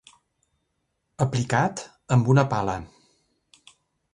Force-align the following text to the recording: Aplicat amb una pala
Aplicat 1.25 1.83
amb 2.17 2.33
una 2.35 2.45
pala 2.55 2.79